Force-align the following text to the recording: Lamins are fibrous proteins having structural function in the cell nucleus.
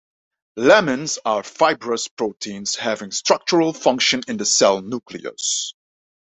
Lamins 0.57 1.19
are 1.25 1.43
fibrous 1.43 2.07
proteins 2.07 2.73
having 2.75 3.11
structural 3.11 3.71
function 3.71 4.23
in 4.27 4.37
the 4.37 4.47
cell 4.47 4.81
nucleus. 4.81 5.75